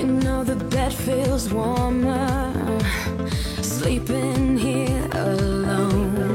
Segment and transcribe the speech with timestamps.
[0.00, 2.80] You know the bed feels warmer
[3.60, 6.32] sleeping here alone.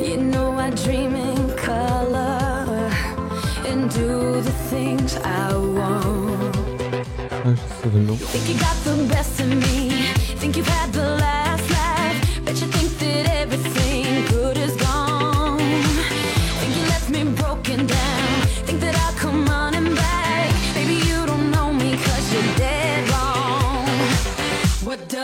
[0.00, 2.90] You know I dream in color
[3.66, 6.56] and do the things I want.
[7.48, 9.90] I Think you got the best of me.
[10.40, 11.53] Think you've had the last.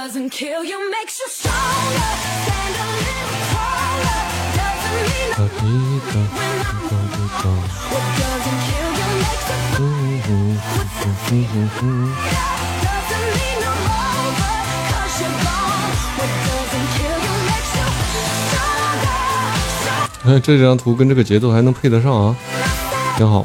[0.00, 2.10] Doesn't kill you makes you stronger.
[2.44, 4.22] Stand a little taller.
[4.58, 6.24] Doesn't mean over,
[6.88, 7.66] cause you're gone.
[7.90, 10.38] What doesn't kill you makes you stronger,
[11.82, 12.14] 嗯。
[20.26, 22.36] 哎，这张图跟这个节奏还能配得上啊，
[23.16, 23.44] 挺好。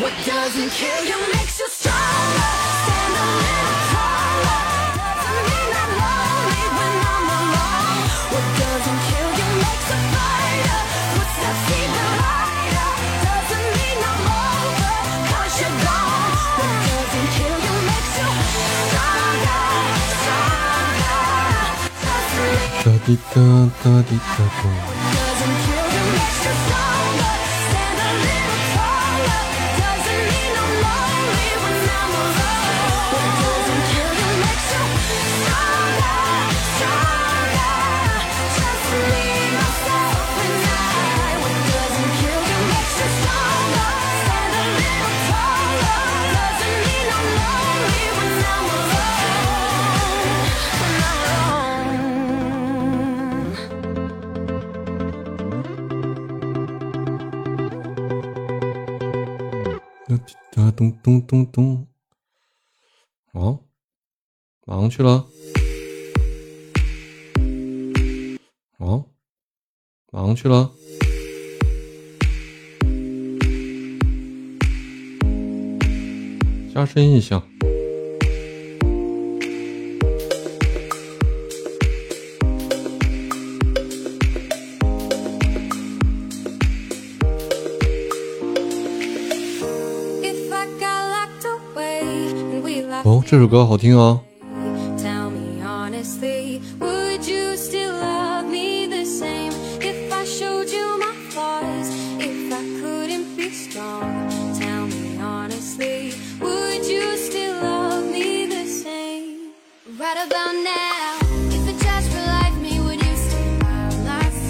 [0.00, 1.91] what doesn't kill you makes you stronger.
[22.84, 25.11] 哒滴哒哒滴哒哒。
[60.82, 61.86] 咚咚咚咚。
[63.32, 63.60] 哦，
[64.66, 65.26] 忙去了。
[68.78, 69.04] 哦，
[70.10, 70.72] 忙去了。
[76.74, 77.51] 加深印象。
[93.32, 94.20] 这首歌好听哦。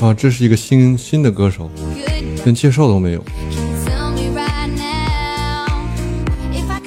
[0.00, 1.68] 啊，这是一个新新的歌手，
[2.44, 3.24] 连介绍都没有。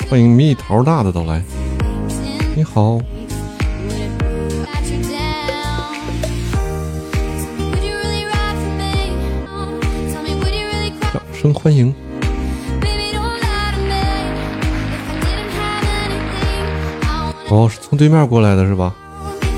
[0.10, 1.44] 欢迎蜜桃大的到来。
[2.54, 3.00] 你好，
[11.14, 11.94] 掌声欢迎。
[17.50, 18.94] 哦，是从对面过来的是吧？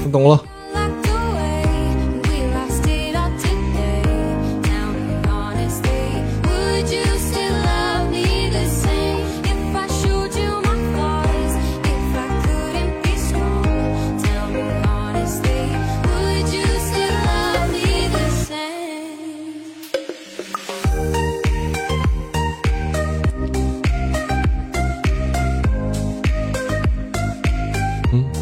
[0.06, 0.40] 你懂了。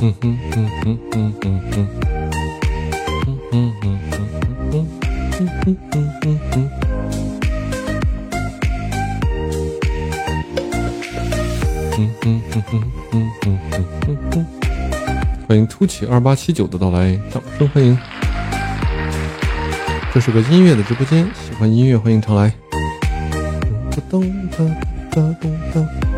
[0.04, 1.90] 嗯嗯嗯嗯嗯嗯嗯
[3.52, 4.00] 嗯嗯嗯
[4.72, 4.88] 嗯嗯
[5.38, 6.70] 嗯嗯嗯嗯。
[11.98, 12.74] 嗯嗯嗯嗯
[13.12, 13.60] 嗯嗯
[14.08, 14.46] 嗯嗯，
[15.48, 17.96] 欢迎突起二八七九的到来，掌声欢迎。
[20.12, 22.52] 这是个音乐的直播间，喜欢音乐欢迎常来。
[23.92, 24.74] 噔噔噔
[25.12, 25.36] 噔
[25.72, 26.11] 噔。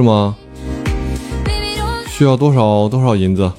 [0.00, 0.34] 是吗？
[2.08, 3.52] 需要多少多少银子？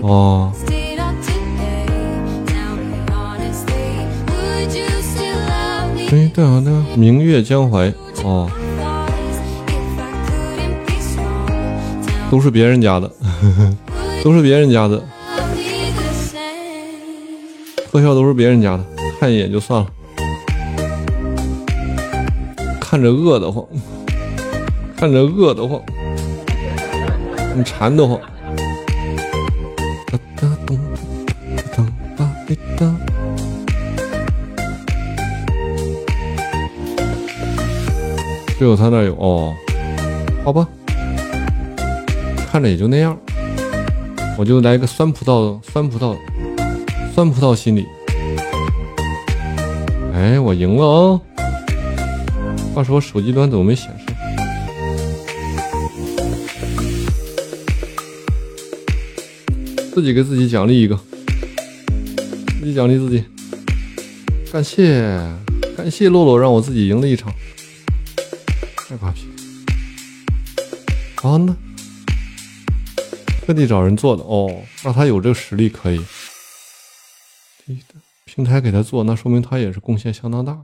[0.00, 0.52] 哦，
[6.10, 7.94] 哎，对啊，那个明月江淮。
[8.24, 8.50] 哦，
[12.32, 13.08] 都是别人家的，
[14.24, 15.00] 都是别人家的，
[17.92, 18.84] 特效都是别人家的，
[19.22, 19.86] 看一眼就算了，
[22.80, 23.64] 看着饿得慌，
[24.96, 25.80] 看着饿得慌，
[27.54, 28.18] 你馋得慌。
[30.10, 30.76] 哒哒咚
[31.72, 31.86] 哒
[32.16, 32.92] 哒滴哒。
[38.58, 39.54] 只有他那有哦，
[40.44, 40.66] 好吧，
[42.50, 43.16] 看着也就那样，
[44.36, 46.16] 我就来个酸葡萄，酸葡萄，
[47.14, 47.86] 酸葡萄心理。
[50.22, 51.20] 哎，我赢了哦！
[52.72, 54.06] 话说手机端怎么没显示？
[59.92, 60.96] 自己给自己奖励一个，
[62.60, 63.24] 自己奖励自己。
[64.52, 65.02] 感谢
[65.76, 67.34] 感谢洛洛让我自己赢了一场，
[68.76, 69.26] 太瓜皮。
[71.16, 71.56] 好呢，
[73.44, 74.54] 特地找人做的哦，
[74.84, 76.00] 那他有这个实力可以。
[77.66, 77.94] 对的，
[78.34, 80.58] 平台给他做，那说明他也是贡献相当大。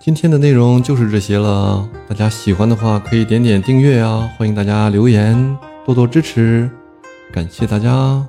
[0.00, 6.68] 今天的内容就是这些了，大家喜欢的话可以点点订阅啊，欢迎大家留言，多多支持，
[7.32, 8.26] 感谢大家。